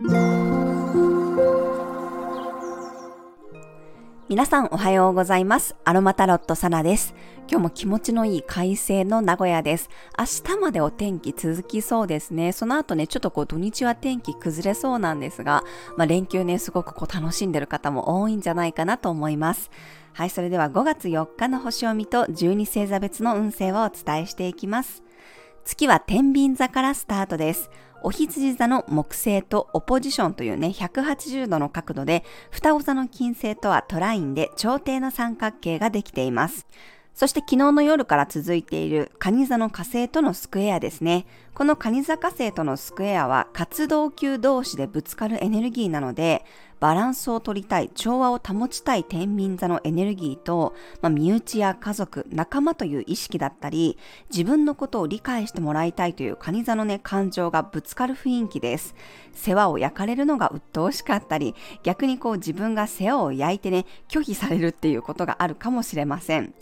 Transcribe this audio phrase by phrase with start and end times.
[0.00, 0.12] 皆
[4.46, 5.74] さんおはようございます。
[5.84, 7.16] アロマタロットサナです。
[7.50, 9.90] 今日も気持ちのいい快晴の名古屋です。
[10.16, 10.24] 明
[10.54, 12.52] 日までお天気続きそうですね。
[12.52, 15.64] その後ね、ちょっとこう土日は天気崩れそうなんですが、
[15.96, 19.68] まあ、連休ね、すごくこう楽しんでる方も多いんじゃないかなと思います。
[20.12, 25.02] はい、それでは5月4日の星を見と12星座別の運勢をお伝えしていきます。
[25.64, 27.68] 月は天秤座からスタートです。
[28.02, 36.66] お羊座の木星とオポジションというね、180度の角度で、双子座の金星とはトラインで朝廷の三角形ができています。
[37.18, 41.26] そして昨日の夜から続いている蟹座の火星とのスクエアですね。
[41.58, 46.44] この蟹座火星とのスクエアは活動球同士でぶつかるエネルギーなので、
[46.78, 53.98] バランスを取りたい、調和を保ちたい天秤座のエネルギーと、まあ、身内や家族、仲間という意識だったり、
[54.30, 58.94] 自分のことを理解してもらいたいという蟹座のね、感情がぶつかる雰囲気です。
[59.32, 66.54] 世話を焼かれるのが鬱陶しかったり、逆にこう自分が世話を焼いてね、拒否されるっていうことがあるかもしれません。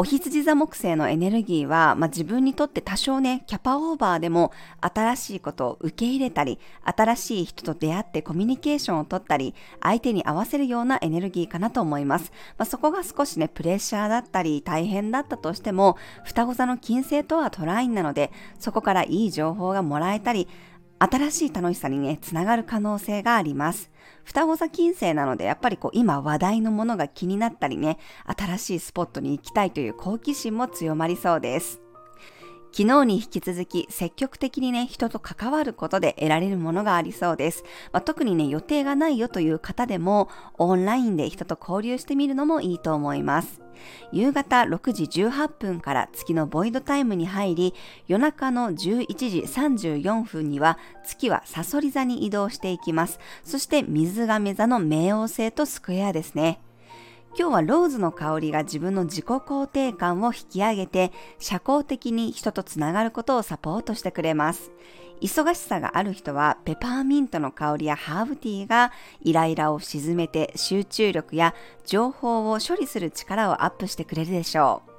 [0.00, 12.32] お羊座木星のエネルギーは、まあ、自分にとって多少ね、キャパオーバーでもも新しいことを受け入れたり、新しい人と出会ってコミュニケーションを取ったり、相手に合わせるようなエネルギーかなと思います。
[12.58, 20.48] まあ、そこが少しね、プレッシャーだったり大変だったとしても、双子座の金星とはトラインなので、そこからいい情報がもらえたり、
[21.02, 23.90] 新しい楽しさにね、つながる可能性があります。
[24.24, 31.80] 双子座金星なので、やっぱりこう今話題のものが気になったりね、新しいスポットに行きたいという好奇心も強まりそうです。
[32.72, 37.64] 昨日に引き続き積極的にね、人と関わることで得られるものがありそうです。
[37.92, 43.60] まあ、特にね、予定がないよという方でも、オンラインで人と交流してみるのもいいと思います。
[44.12, 47.74] 夕方6時18分から月のボイドタイムに入り、
[48.06, 53.18] 夜中の11時34分には月はサソリ座に移動していきます。
[53.44, 56.60] そして水亀座の冥王星とスクエアですね。
[57.38, 64.72] 今日はローズの香りが自分の自己肯定感を引き上げて、社交的に人とつながることをサポートしてくれます。
[65.20, 71.54] 忙しさがある人はペパーミントの香りやハーブティーがイライラを鎮めて集中力や
[71.84, 74.90] 情報を処理する力をアップしてくれるでしょう。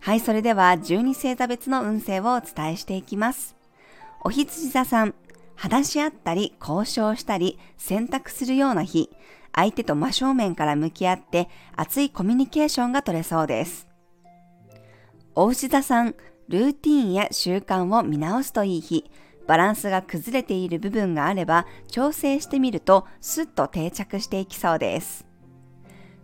[0.00, 3.56] はい、それでは12星座別の運勢をお伝えしていきます。
[4.22, 5.14] お羊座さん、
[5.56, 9.10] 話し合ったり交渉したり選択するような日、
[9.54, 13.88] 相手と真正面から向き合って熱いコミュニケーションが取れそうです。
[15.34, 16.14] お牛座さん、
[16.48, 19.10] ルーティンや習慣を見直すといい日、
[19.46, 25.26] バランスが崩れている部分があれば調整してみるとスッと定着していきそうです。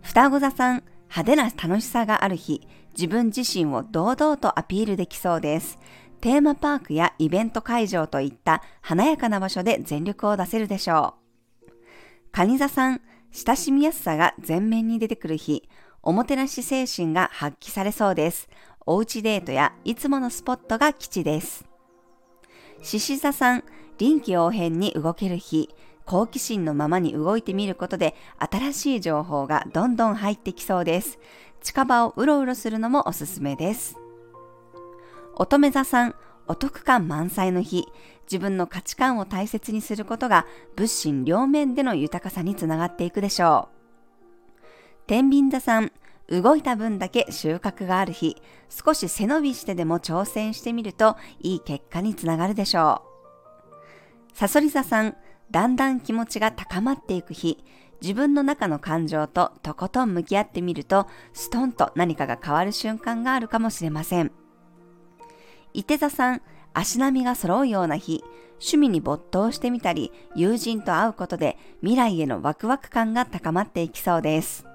[0.01, 5.79] 双子座さん、派手な楽しさがある日、自分自身を堂々とアピールできそうです。
[6.21, 11.15] テーマパークやイベント会場といった華やかな場所で全力を出せるでしょ
[11.67, 11.71] う。
[12.31, 13.01] 蟹座さん、
[13.37, 15.67] 親しみやすさが前面に出てくる日、
[16.01, 18.47] おもてなし精神が発揮されそうです。
[18.85, 21.65] おうちデートやいつものスポットが基地です。
[22.81, 23.65] 獅子座さん、
[23.97, 25.69] 臨機応変に動ける日、
[26.05, 31.19] 好奇心のままに動いてみることで新しい情報がどんどん入ってきそうです。
[31.61, 33.97] 近場をうろうろするのもおすすめです。
[35.35, 36.15] 乙女座さん、
[36.47, 37.85] お得感満載の日、
[38.25, 40.45] 自分の価値観を大切にすることが
[40.75, 43.75] 物心両面での豊かさにつながっていくでしょう。
[45.07, 45.91] 天秤座さん、
[46.29, 53.03] 動いた分だけ収穫がある日、少し背伸びしてでも挑戦してみるといい結果につながるでしょ
[54.33, 54.37] う。
[54.37, 55.15] さそり座さん、
[55.51, 57.63] だんだん気持ちが高まっていく日、
[58.01, 64.31] 自分の中の感情ととことん向き合ってみると、ストンと何かが変わる瞬間があるかもしれません。
[65.75, 66.41] 伊手座さん、
[66.73, 74.65] 足並みが揃うような日、趣味に没頭してみたり、友人と会うことで未来へのワクワク感が高まっていきそうです。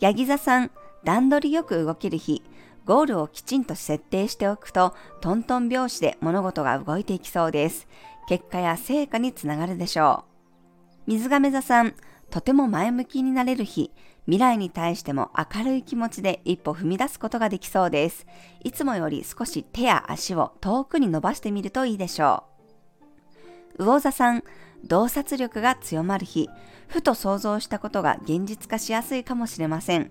[0.00, 0.72] ヤギ座さん、
[1.04, 2.42] 段取りよく動ける日、
[2.84, 7.86] ゴールをきちんと設定しておくと、トントン拍子で物事が動いていきそうです。
[8.26, 10.24] 結果や成果につながるでしょ
[11.06, 11.10] う。
[11.12, 11.94] 水亀座さん、
[12.28, 13.92] とても前向きになれる日、
[14.26, 18.26] 未来に対しても明るい気持ちで一歩踏み出すことができそうです。
[18.62, 22.44] いつもより少し手や足を遠くに伸ばしてみるといいでしょ
[23.78, 23.84] う。
[23.84, 24.44] 魚座さん、
[24.84, 26.48] 洞察力が強まる日、
[26.88, 30.10] ふと想像したことが現実化しやすいかもしれません。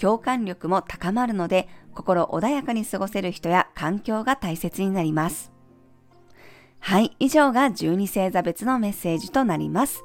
[0.00, 5.52] 共感力も高まるので、心穏やかに過ごせる人や環境が大切になります。
[6.80, 10.04] はい、以上が12星座別のメッセージとなります。